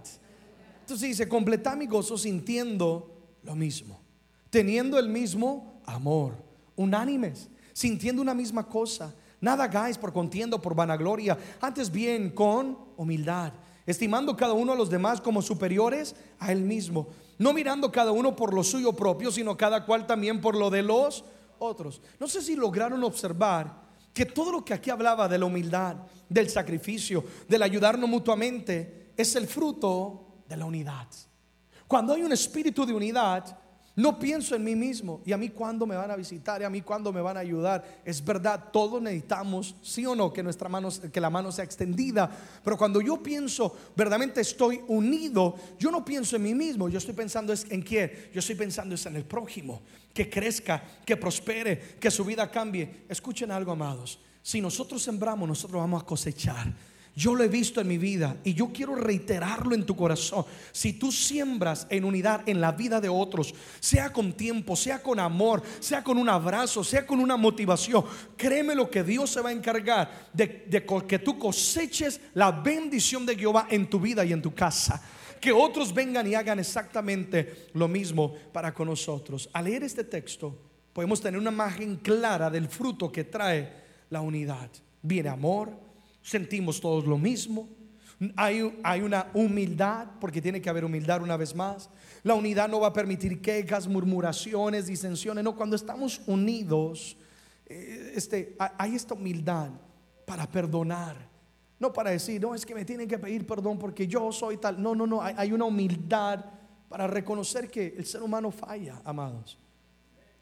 [0.81, 4.01] Entonces dice, completad mi gozo sintiendo lo mismo,
[4.49, 6.33] teniendo el mismo amor,
[6.75, 13.51] unánimes, sintiendo una misma cosa Nada hagáis por contiendo, por vanagloria, antes bien con humildad,
[13.85, 18.37] estimando cada uno a los demás como superiores a él mismo, no mirando cada uno
[18.37, 21.25] por lo suyo propio, sino cada cual también por lo de los
[21.59, 22.01] otros.
[22.21, 23.81] No sé si lograron observar
[24.13, 25.97] que todo lo que aquí hablaba de la humildad,
[26.29, 31.07] del sacrificio, del ayudarnos mutuamente, es el fruto de la unidad.
[31.85, 33.57] Cuando hay un espíritu de unidad,
[33.95, 36.69] no pienso en mí mismo y a mí cuándo me van a visitar y a
[36.69, 38.01] mí cuándo me van a ayudar.
[38.03, 42.29] Es verdad, todos necesitamos, sí o no, que nuestra mano, que la mano sea extendida.
[42.63, 46.89] Pero cuando yo pienso, verdaderamente estoy unido, yo no pienso en mí mismo.
[46.89, 48.11] Yo estoy pensando en quién.
[48.33, 53.05] Yo estoy pensando en el prójimo, que crezca, que prospere, que su vida cambie.
[53.07, 54.19] Escuchen algo, amados.
[54.41, 56.73] Si nosotros sembramos, nosotros vamos a cosechar.
[57.15, 60.45] Yo lo he visto en mi vida y yo quiero reiterarlo en tu corazón.
[60.71, 65.19] Si tú siembras en unidad en la vida de otros, sea con tiempo, sea con
[65.19, 68.03] amor, sea con un abrazo, sea con una motivación,
[68.35, 70.65] créeme lo que Dios se va a encargar de,
[71.07, 74.99] que tú coseches la bendición de Jehová en tu vida y en tu casa.
[75.39, 79.49] Que otros vengan y hagan exactamente lo mismo para con nosotros.
[79.53, 80.57] Al leer este texto,
[80.93, 83.71] podemos tener una imagen clara del fruto que trae
[84.09, 84.71] la unidad.
[85.01, 85.82] Viene amor
[86.23, 87.69] sentimos todos lo mismo.
[88.35, 91.89] Hay, hay, una humildad, porque tiene que haber humildad una vez más.
[92.23, 95.43] La unidad no va a permitir quejas, murmuraciones, disensiones.
[95.43, 97.17] No, cuando estamos unidos,
[97.65, 99.71] eh, este, hay esta humildad
[100.25, 101.29] para perdonar.
[101.79, 104.81] No para decir, no, es que me tienen que pedir perdón porque yo soy tal.
[104.81, 105.21] No, no, no.
[105.21, 106.45] Hay, hay una humildad
[106.87, 109.59] para reconocer que el ser humano falla, amados.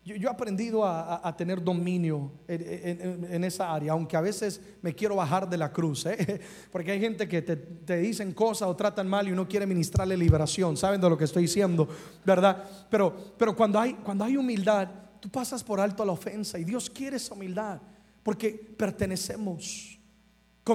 [0.04, 5.48] Yo, he aprendido a, tener dominio en, esa área, aunque a veces me quiero bajar
[5.48, 6.42] de la cruz, ¿eh?
[6.72, 10.76] porque hay gente que te, dicen cosas o tratan mal y uno quiere ministrarle liberación,
[10.76, 11.88] ¿saben de lo que estoy diciendo?
[12.26, 12.64] ¿Verdad?
[12.90, 16.90] Pero, pero cuando, hay, cuando hay humildad, tú pasas por alto la ofensa y Dios
[16.90, 17.80] quiere esa humildad,
[18.24, 20.01] porque pertenecemos.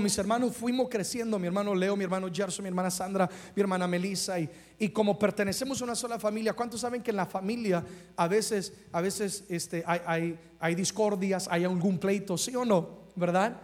[0.00, 3.86] Mis hermanos fuimos creciendo, mi hermano Leo, mi hermano Gerson, mi hermana Sandra, mi hermana
[3.86, 7.84] Melissa, y, y, como pertenecemos a una sola familia, ¿cuántos saben que en la familia
[8.16, 13.06] a veces, a veces este, hay, hay, hay discordias, hay algún pleito, sí o no?
[13.14, 13.60] ¿Verdad?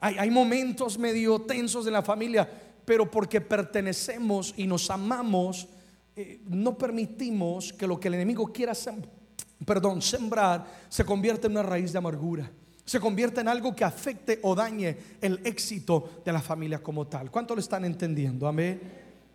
[0.00, 2.48] Hay, hay momentos medio tensos en la familia,
[2.84, 5.68] pero porque pertenecemos y nos amamos,
[6.16, 8.74] eh, no permitimos que lo que el enemigo quiera
[9.64, 12.50] perdón, sembrar se convierta en una raíz de amargura
[12.84, 17.30] se convierte en algo que afecte o dañe el éxito de la familia como tal.
[17.30, 18.46] ¿Cuánto lo están entendiendo?
[18.46, 18.80] Amén.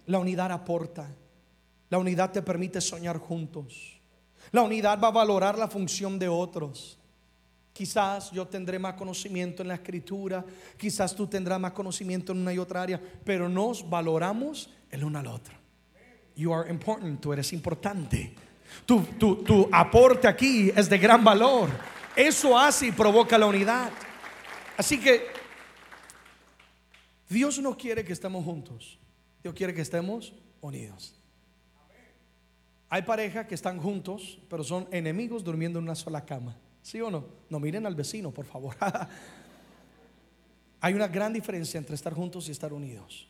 [0.06, 1.10] La unidad aporta.
[1.90, 4.00] La unidad te permite soñar juntos.
[4.52, 7.00] La unidad va a valorar la función de otros.
[7.74, 10.46] Quizás yo tendré más conocimiento en la escritura,
[10.78, 15.20] quizás tú tendrás más conocimiento en una y otra área, pero nos valoramos el uno
[15.20, 15.54] al otro.
[16.36, 18.34] You are important, tú eres importante.
[18.86, 21.70] Tu, tu, tu aporte aquí es de gran valor.
[22.20, 23.94] Eso hace y provoca la unidad.
[24.76, 25.28] Así que
[27.30, 29.00] Dios no quiere que estemos juntos.
[29.42, 31.16] Dios quiere que estemos unidos.
[32.90, 36.58] Hay parejas que están juntos, pero son enemigos durmiendo en una sola cama.
[36.82, 37.26] ¿Sí o no?
[37.50, 38.76] No miren al vecino, por favor.
[40.82, 43.30] Hay una gran diferencia entre estar juntos y estar unidos.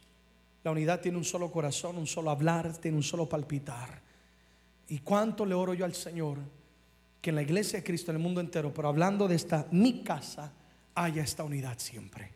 [0.63, 4.02] La unidad tiene un solo corazón, un solo hablar, tiene un solo palpitar.
[4.88, 6.39] ¿Y cuánto le oro yo al Señor
[7.21, 10.03] que en la iglesia de Cristo, en el mundo entero, pero hablando de esta, mi
[10.03, 10.53] casa,
[10.95, 12.32] haya esta unidad siempre.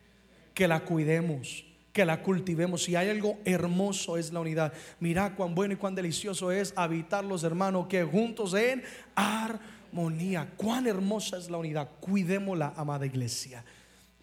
[0.52, 2.84] Que la cuidemos, que la cultivemos.
[2.84, 4.72] Si hay algo hermoso es la unidad.
[5.00, 8.82] Mira cuán bueno y cuán delicioso es habitar los hermanos que juntos en
[9.14, 10.52] armonía.
[10.56, 11.88] Cuán hermosa es la unidad.
[12.00, 13.64] Cuidémosla, amada iglesia,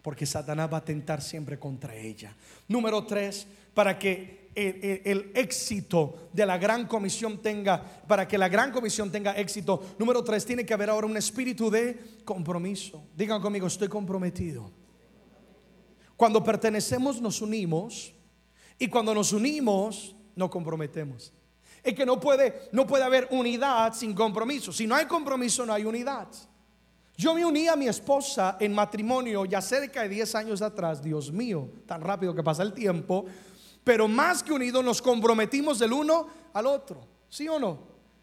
[0.02, 2.34] porque Satanás va a tentar siempre contra ella.
[2.68, 8.70] Número tres, para que el, éxito de la gran comisión tenga, para que la gran
[8.70, 13.04] comisión tenga éxito, número tres, tiene que haber ahora un espíritu de compromiso.
[13.16, 14.70] Digan conmigo, estoy comprometido.
[16.16, 18.14] Cuando pertenecemos nos unimos
[18.78, 21.32] y cuando nos unimos nos comprometemos.
[21.82, 24.72] Es que no puede, no puede haber unidad sin compromiso.
[24.72, 26.28] Si no hay compromiso no hay unidad.
[27.16, 31.30] Yo me uní a mi esposa en matrimonio ya cerca de 10 años atrás, Dios
[31.30, 33.26] mío, tan rápido que pasa el tiempo
[33.84, 37.06] pero más que unidos nos comprometimos del uno al otro.
[37.28, 37.78] ¿Sí o no?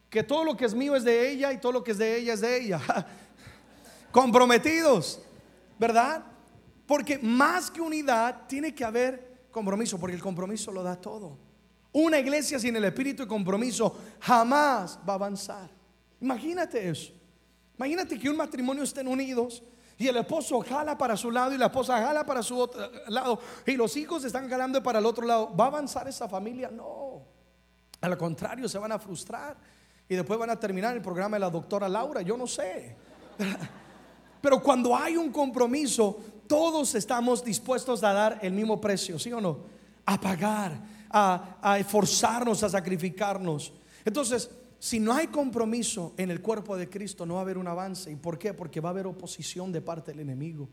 [0.10, 2.18] Que todo lo que es mío es de ella y todo lo que es de
[2.18, 2.82] ella es de ella.
[4.12, 5.22] Comprometidos,
[5.78, 6.24] ¿verdad?
[6.86, 11.38] Porque más que unidad tiene que haber compromiso, porque el compromiso lo da todo.
[11.92, 15.70] Una iglesia sin el espíritu de compromiso jamás va a avanzar.
[16.22, 17.14] Imagínate eso.
[17.78, 19.64] Imagínate que un matrimonio estén unidos
[20.00, 23.38] y el esposo jala para su lado y la esposa jala para su otro lado.
[23.66, 25.54] Y los hijos están jalando para el otro lado.
[25.54, 26.72] ¿Va a avanzar esa familia?
[26.72, 27.22] No.
[28.00, 29.58] Al contrario, se van a frustrar.
[30.08, 32.22] Y después van a terminar el programa de la doctora Laura.
[32.22, 32.96] Yo no sé.
[34.42, 39.42] Pero cuando hay un compromiso, todos estamos dispuestos a dar el mismo precio, ¿sí o
[39.42, 39.66] no?
[40.06, 43.74] A pagar, a, a esforzarnos, a sacrificarnos.
[44.06, 47.68] Entonces, si no hay compromiso en el cuerpo de Cristo, no va a haber un
[47.68, 48.10] avance.
[48.10, 48.54] ¿Y por qué?
[48.54, 50.70] Porque va a haber oposición de parte del enemigo.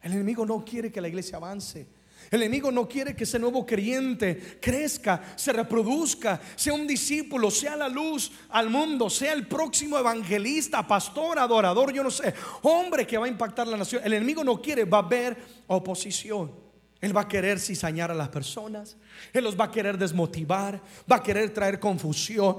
[0.00, 1.86] El enemigo no quiere que la iglesia avance.
[2.30, 7.76] El enemigo no quiere que ese nuevo creyente crezca, se reproduzca, sea un discípulo, sea
[7.76, 13.18] la luz al mundo, sea el próximo evangelista, pastor, adorador, yo no sé, hombre que
[13.18, 14.00] va a impactar la nación.
[14.04, 16.63] El enemigo no quiere, va a haber oposición.
[17.04, 18.96] Él va a querer cizañar a las personas.
[19.30, 20.80] Él los va a querer desmotivar.
[21.10, 22.56] Va a querer traer confusión.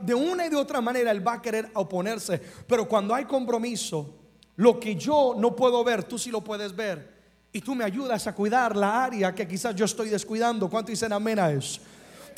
[0.00, 2.40] de una y de otra manera Él va a querer oponerse.
[2.66, 4.14] Pero cuando hay compromiso,
[4.56, 7.12] lo que yo no puedo ver, tú sí lo puedes ver.
[7.52, 10.70] Y tú me ayudas a cuidar la área que quizás yo estoy descuidando.
[10.70, 11.82] ¿Cuánto dicen amén a eso?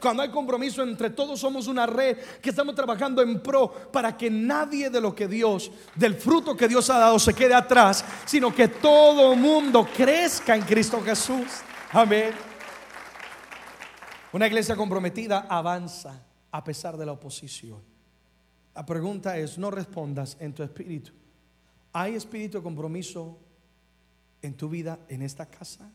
[0.01, 4.31] Cuando hay compromiso entre todos somos una red que estamos trabajando en pro para que
[4.31, 8.55] nadie de lo que Dios, del fruto que Dios ha dado se quede atrás, sino
[8.55, 11.47] que todo mundo crezca en Cristo Jesús.
[11.93, 12.33] Amén.
[14.33, 17.81] Una iglesia comprometida avanza a pesar de la oposición.
[18.75, 21.13] La pregunta es, no respondas en tu espíritu.
[21.93, 23.39] ¿Hay espíritu de compromiso
[24.43, 25.91] en tu vida en esta casa?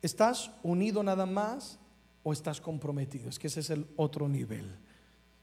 [0.00, 1.78] ¿Estás unido nada más
[2.32, 3.28] estás comprometido?
[3.28, 4.64] Es que ese es el otro nivel.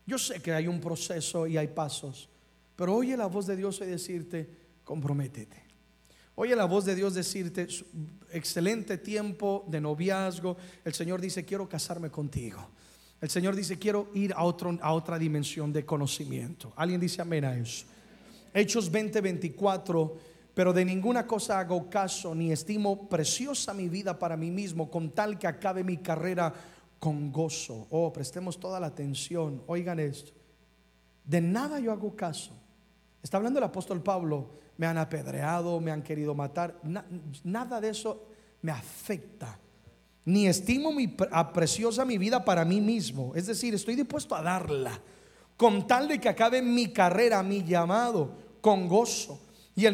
[0.05, 2.29] Yo sé que hay un proceso y hay pasos,
[2.75, 4.49] pero oye la voz de Dios y decirte,
[4.83, 5.63] comprométete.
[6.35, 7.67] Oye la voz de Dios decirte,
[8.31, 10.57] excelente tiempo de noviazgo.
[10.83, 12.69] El Señor dice, quiero casarme contigo.
[13.21, 16.73] El Señor dice, quiero ir a, otro, a otra dimensión de conocimiento.
[16.75, 17.85] Alguien dice amén a eso.
[18.53, 24.37] Hechos 20, 24 pero de ninguna cosa hago caso ni estimo preciosa mi vida para
[24.37, 26.53] mí mismo con tal que acabe mi carrera
[27.05, 27.85] con gozo.
[27.91, 29.61] Oh, prestemos toda la atención.
[29.67, 30.31] Oigan esto.
[31.23, 32.51] De nada yo hago caso.
[33.21, 34.57] Está hablando el apóstol Pablo.
[34.77, 36.81] Me han apedreado, me han querido matar.
[37.43, 38.25] nada de eso
[38.63, 39.59] me afecta.
[40.25, 41.07] Ni estimo mi,
[41.53, 43.33] preciosa mi vida para mí mismo.
[43.35, 44.99] Es decir, estoy dispuesto a darla.
[45.55, 49.39] Con tal de que acabe mi carrera, mi llamado, con gozo
[49.75, 49.93] y el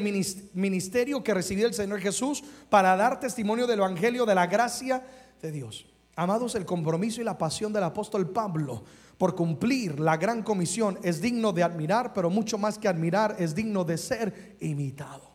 [0.53, 5.03] ministerio que recibió el Señor Jesús para dar testimonio del Evangelio de la gracia
[5.41, 5.90] de Dios.
[6.15, 8.83] Amados, el compromiso y la pasión del apóstol Pablo
[9.17, 13.53] por cumplir la gran comisión es digno de admirar, pero mucho más que admirar es
[13.53, 15.31] digno de ser imitado.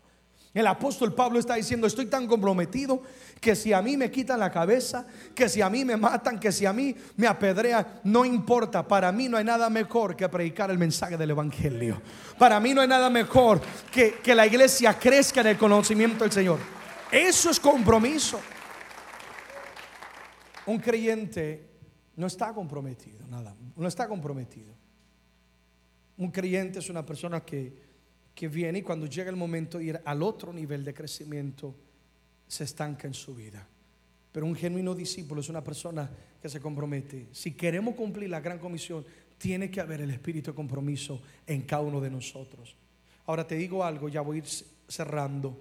[0.52, 3.02] El apóstol Pablo está diciendo, estoy tan comprometido
[3.40, 6.50] que si a mí me quitan la cabeza, que si a mí me matan, que
[6.50, 8.88] si a mí me apedrean, no importa.
[8.88, 12.00] Para mí no hay nada mejor que predicar el mensaje del Evangelio.
[12.38, 13.60] Para mí no hay nada mejor
[13.92, 16.58] que, que la iglesia crezca en el conocimiento del Señor.
[17.12, 18.40] Eso es compromiso.
[20.66, 21.70] Un creyente
[22.16, 24.74] no está comprometido, nada, no está comprometido.
[26.18, 27.86] Un creyente es una persona que
[28.36, 31.74] que viene y cuando llega el momento de ir al otro nivel de crecimiento,
[32.46, 33.66] se estanca en su vida.
[34.30, 37.28] Pero un genuino discípulo es una persona que se compromete.
[37.32, 39.06] Si queremos cumplir la gran comisión,
[39.38, 42.76] tiene que haber el espíritu de compromiso en cada uno de nosotros.
[43.24, 44.46] Ahora te digo algo, ya voy a ir
[44.86, 45.58] cerrando.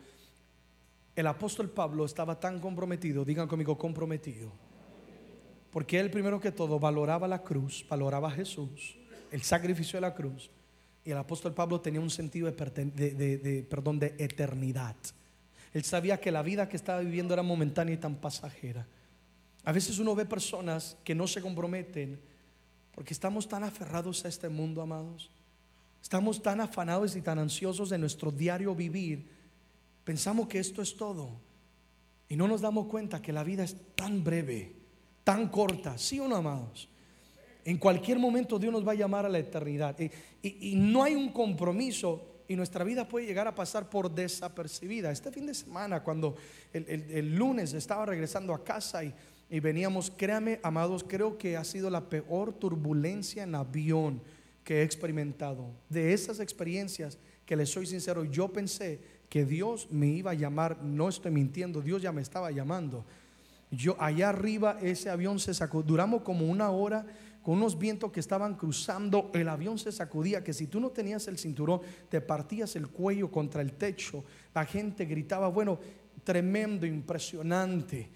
[1.16, 4.52] El apóstol Pablo estaba tan comprometido, digan conmigo comprometido,
[5.76, 8.96] porque él primero que todo valoraba la cruz, valoraba a Jesús,
[9.30, 10.50] el sacrificio de la cruz,
[11.04, 14.96] y el apóstol Pablo tenía un sentido de, perdón, de eternidad.
[15.74, 18.88] Él sabía que la vida que estaba viviendo era momentánea y tan pasajera.
[19.66, 22.22] A veces uno ve personas que no se comprometen
[22.94, 25.30] porque estamos tan aferrados a este mundo, amados.
[26.02, 29.28] Estamos tan afanados y tan ansiosos de nuestro diario vivir.
[30.06, 31.32] Pensamos que esto es todo.
[32.30, 34.85] Y no nos damos cuenta que la vida es tan breve,
[35.26, 35.98] tan corta.
[35.98, 36.88] ¿Sí o no, amados?
[37.66, 39.98] En cualquier momento Dios nos va a llamar a la eternidad.
[40.42, 45.12] Y, no hay un compromiso y nuestra vida puede llegar a pasar por desapercibida.
[45.12, 46.38] Este fin de semana, cuando
[46.72, 49.14] el, lunes estaba regresando a casa y,
[49.50, 54.22] y, veníamos, créame, amados, creo que ha sido la peor turbulencia en avión
[54.64, 55.72] que he experimentado.
[55.90, 60.84] De esas experiencias, que les soy sincero, yo pensé que Dios me iba a llamar,
[60.84, 63.06] no estoy mintiendo, Dios ya me estaba llamando.
[63.72, 67.06] Yo allá arriba ese avión se sacó, duramos como una hora
[67.46, 71.28] con unos vientos que estaban cruzando, el avión se sacudía, que si tú no tenías
[71.28, 74.24] el cinturón, te partías el cuello contra el techo,
[74.54, 75.80] la gente gritaba, bueno,
[76.24, 78.10] tremendo, impresionante.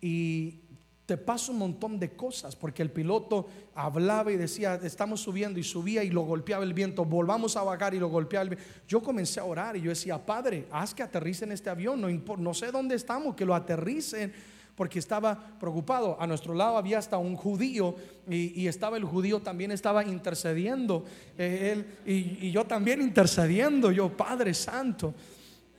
[0.00, 0.60] Y
[1.04, 5.62] te pasa un montón de cosas, porque el piloto hablaba y decía, estamos subiendo y
[5.62, 8.66] subía y lo golpeaba el viento, volvamos a bajar y lo golpeaba el viento.
[8.88, 12.54] Yo comencé a orar y yo decía, Padre, haz que aterricen este avión, no, no
[12.54, 14.32] sé dónde estamos, que lo aterricen
[14.76, 16.16] porque estaba preocupado.
[16.20, 17.94] A nuestro lado había hasta un judío
[18.28, 21.04] y, estaba el judío también estaba intercediendo.
[21.38, 25.14] Eh, él, y, yo también intercediendo, yo Padre Santo.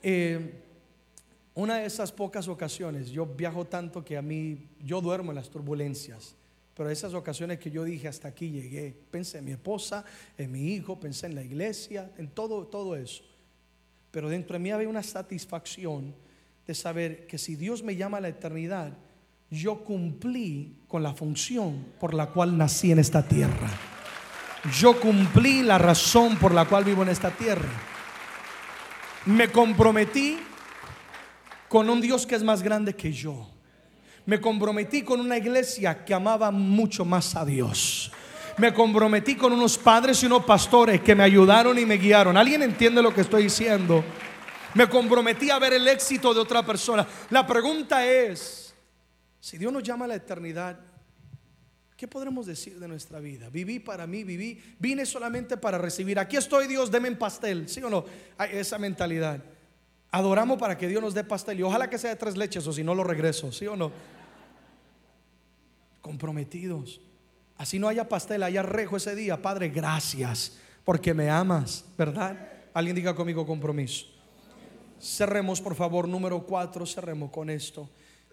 [0.02, 0.62] Eh,
[1.54, 5.48] una de esas pocas ocasiones, yo viajo tanto que a mí, yo duermo en las
[5.48, 6.34] turbulencias.
[6.74, 10.04] Pero esas ocasiones que yo dije hasta aquí llegué, pensé en mi esposa,
[10.36, 13.24] en mi hijo, pensé en la iglesia, en todo, todo eso.
[14.10, 16.14] Pero dentro de mí había una satisfacción
[16.66, 18.92] de saber que si Dios me llama a la eternidad,
[19.50, 23.70] yo cumplí con la función por la cual nací en esta tierra.
[24.78, 27.68] Yo cumplí la razón por la cual vivo en esta tierra.
[29.26, 30.38] Me comprometí
[31.68, 33.48] con un Dios que es más grande que yo.
[34.24, 38.10] Me comprometí con una iglesia que amaba mucho más a Dios.
[38.58, 42.36] Me comprometí con unos padres y unos pastores que me ayudaron y me guiaron.
[42.36, 44.02] ¿Alguien entiende lo que estoy diciendo?
[44.76, 47.06] Me comprometí a ver el éxito de otra persona.
[47.30, 48.74] La pregunta es,
[49.40, 50.78] si Dios nos llama a la eternidad,
[51.96, 53.48] ¿qué podremos decir de nuestra vida?
[53.48, 56.18] Viví para mí, viví, vine solamente para recibir.
[56.18, 58.04] Aquí estoy Dios, deme en pastel, ¿sí o no?
[58.36, 59.42] Hay esa mentalidad.
[60.10, 62.72] Adoramos para que Dios nos dé pastel y ojalá que sea de tres leches o
[62.72, 63.90] si no lo regreso, ¿sí o no?
[66.02, 67.00] Comprometidos.
[67.56, 69.40] Así no haya pastel, haya rejo ese día.
[69.40, 72.36] Padre, gracias porque me amas, ¿verdad?
[72.74, 74.15] Alguien diga conmigo compromiso.
[75.00, 77.88] Cerremos, por favor, número cuatro, cerremos con esto.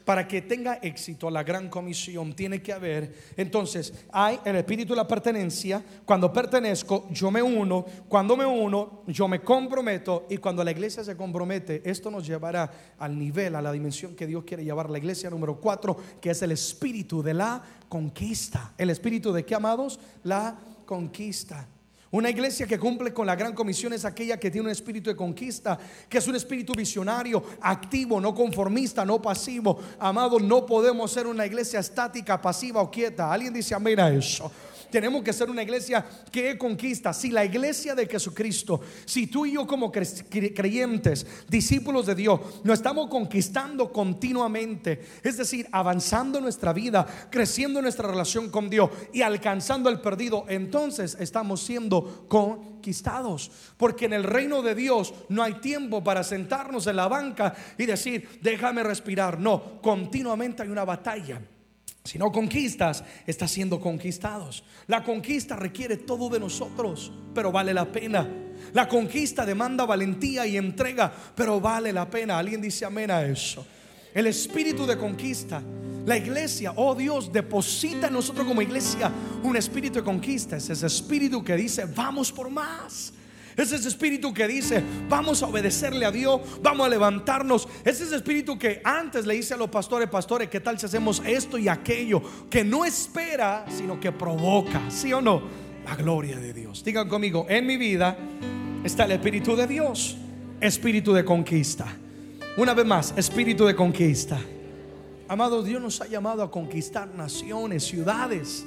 [0.06, 4.98] Para que tenga éxito la gran comisión tiene que haber, entonces, hay el espíritu de
[4.98, 10.62] la pertenencia, cuando pertenezco, yo me uno, cuando me uno, yo me comprometo y cuando
[10.62, 14.66] la iglesia se compromete, esto nos llevará al nivel, a la dimensión que Dios quiere
[14.66, 18.74] llevar la iglesia número cuatro, que es el espíritu de la conquista.
[18.78, 20.02] ¿El espíritu de qué, amados?
[20.24, 21.66] La conquista.
[22.14, 25.16] Una iglesia que cumple con la gran comisión es aquella que tiene un espíritu de
[25.16, 29.80] conquista, que es un espíritu visionario, activo, no conformista, no pasivo.
[29.98, 33.34] Amado, no podemos ser una iglesia estática, pasiva o quieta.
[33.34, 34.52] Alguien dice amén a eso.
[34.94, 37.14] Tenemos que ser una iglesia que conquista.
[37.14, 42.74] Si la iglesia de Jesucristo, si tú y yo como creyentes, discípulos de Dios, no
[42.74, 49.24] estamos conquistando continuamente, es decir, avanzando nuestra vida, creciendo en nuestra relación con Dios y
[49.24, 53.50] alcanzando el perdido, entonces estamos siendo conquistados.
[53.78, 57.88] Porque en el reino de Dios no hay tiempo para sentarnos en la banca y
[57.88, 59.40] decir, déjame respirar.
[59.40, 61.42] No, continuamente hay una batalla.
[62.04, 64.64] Si no conquistas, estás siendo conquistados.
[64.88, 68.28] La conquista requiere todo de nosotros, pero vale la pena.
[68.74, 72.38] La conquista demanda valentía y entrega, pero vale la pena.
[72.38, 73.66] Alguien dice amén a eso.
[74.14, 75.62] El espíritu de conquista.
[76.06, 79.10] La iglesia, oh Dios, deposita en nosotros como iglesia
[79.42, 80.58] un espíritu de conquista.
[80.58, 83.14] Es ese espíritu que dice, vamos por más.
[83.56, 87.68] Es ese espíritu que dice, vamos a obedecerle a Dios, vamos a levantarnos.
[87.84, 91.22] Es ese espíritu que antes le dice a los pastores, pastores, ¿qué tal si hacemos
[91.26, 92.22] esto y aquello?
[92.50, 95.42] Que no espera, sino que provoca, ¿sí o no?
[95.86, 96.84] La gloria de Dios.
[96.84, 98.18] Digan conmigo, en mi vida
[98.84, 100.18] está el espíritu de Dios,
[100.60, 101.86] espíritu de conquista.
[102.58, 104.40] Una vez más, espíritu de conquista.
[105.28, 108.66] Amado, Dios nos ha llamado a conquistar naciones, ciudades.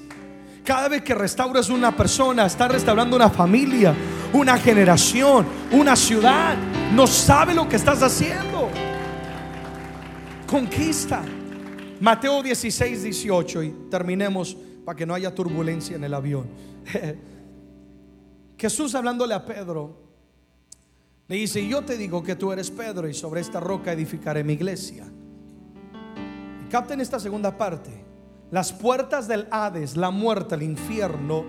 [0.66, 3.94] Cada vez que restauras una persona, está restaurando una familia,
[4.32, 6.56] una generación, una ciudad.
[6.92, 8.68] No sabe lo que estás haciendo.
[10.44, 11.22] Conquista.
[12.00, 16.48] Mateo 16, 18 y terminemos para que no haya turbulencia en el avión.
[18.58, 20.02] Jesús hablándole a Pedro,
[21.28, 24.54] le dice, yo te digo que tú eres Pedro y sobre esta roca edificaré mi
[24.54, 25.04] iglesia.
[26.64, 28.05] Y capten esta segunda parte.
[28.50, 31.44] Las puertas del Hades, la muerte, el infierno,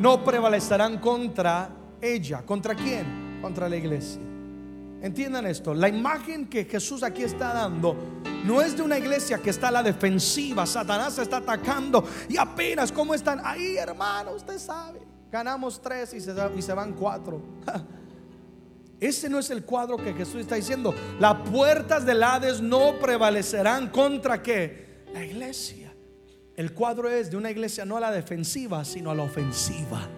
[0.00, 1.70] no prevalecerán contra
[2.00, 2.42] ella.
[2.42, 3.38] ¿Contra quién?
[3.42, 4.20] Contra la iglesia.
[5.02, 7.94] Entiendan esto, la imagen que Jesús aquí está dando
[8.44, 12.90] no es de una iglesia que está a la defensiva, Satanás está atacando y apenas
[12.90, 15.00] cómo están ahí, hermano, usted sabe,
[15.30, 17.42] ganamos tres y se, y se van cuatro.
[19.00, 20.94] Ese no es el cuadro que Jesús está diciendo.
[21.20, 25.04] Las puertas del Hades no prevalecerán contra qué?
[25.12, 25.83] La iglesia.
[26.56, 30.08] El cuadro es de una iglesia no a la defensiva, sino a la ofensiva.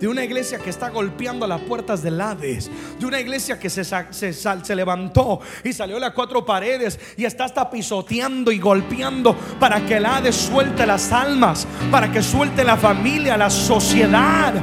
[0.00, 2.68] De una iglesia que está golpeando las puertas del Hades.
[2.98, 7.44] De una iglesia que se, se, levantó y salió a las cuatro paredes y está
[7.44, 12.76] hasta pisoteando y golpeando para que el Hades suelte las almas, para que suelte la
[12.76, 14.54] familia, la sociedad.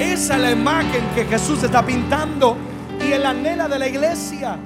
[0.00, 2.56] Esa es la imagen que Jesús está pintando
[3.00, 4.58] y el anhela de la iglesia.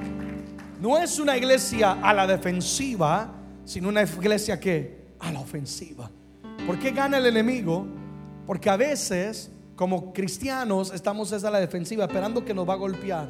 [0.81, 3.31] No es una iglesia a la defensiva,
[3.63, 6.09] sino una iglesia que a la ofensiva.
[6.65, 7.85] ¿Por qué gana el enemigo?
[8.45, 13.29] Porque a veces, como cristianos, estamos a la defensiva esperando que nos va a golpear.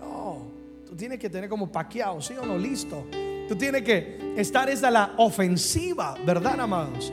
[0.00, 0.38] No,
[0.86, 2.56] tú tienes que tener como paqueado, ¿sí o no?
[2.58, 3.06] Listo.
[3.48, 7.12] Tú tienes que estar a la ofensiva, ¿verdad, amados?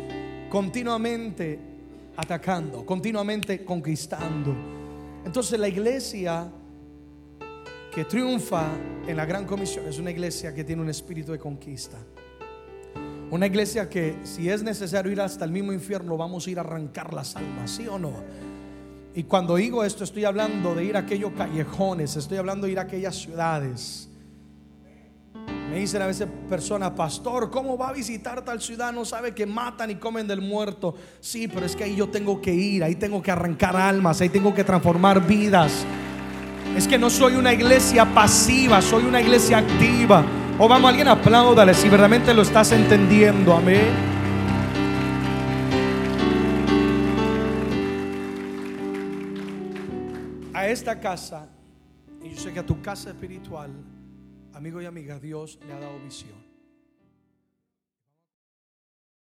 [0.50, 1.60] Continuamente
[2.16, 4.56] atacando, continuamente conquistando.
[5.26, 6.50] Entonces la iglesia
[7.94, 8.70] que triunfa
[9.06, 11.98] en la gran comisión es una iglesia que tiene un espíritu de conquista.
[13.32, 16.64] Una iglesia que si es necesario ir hasta el mismo infierno, vamos a ir a
[16.64, 18.12] arrancar las almas, ¿sí o no?
[19.16, 22.80] Y cuando digo esto, estoy hablando de ir a aquellos callejones, estoy hablando de ir
[22.80, 24.10] a aquellas ciudades.
[25.70, 28.92] Me dicen a veces personas, pastor, ¿cómo va a visitar tal ciudad?
[28.92, 30.96] No sabe que matan y comen del muerto.
[31.22, 34.28] Sí, pero es que ahí yo tengo que ir, ahí tengo que arrancar almas, ahí
[34.28, 35.86] tengo que transformar vidas.
[36.76, 40.26] Es que no soy una iglesia pasiva, soy una iglesia activa.
[40.60, 43.54] O vamos, alguien apláudale si verdaderamente lo estás entendiendo.
[43.54, 44.12] Amén.
[50.54, 51.50] A esta casa,
[52.24, 53.72] y yo sé que a tu casa espiritual,
[54.54, 56.41] Amigo y amiga, Dios le ha dado visión.